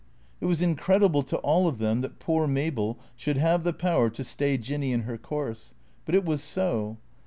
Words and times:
It 0.39 0.47
was 0.47 0.63
incredible 0.63 1.21
to 1.21 1.37
all 1.41 1.67
of 1.67 1.77
them 1.77 2.01
that 2.01 2.17
poor 2.17 2.47
Mabel 2.47 2.97
should 3.15 3.37
have 3.37 3.63
the 3.63 3.71
power 3.71 4.09
to 4.09 4.23
stay 4.23 4.57
Jinny 4.57 4.91
in 4.93 5.03
her 5.03 5.15
course. 5.19 5.75
But 6.05 6.15
it 6.15 6.25
was 6.25 6.41
so. 6.41 6.97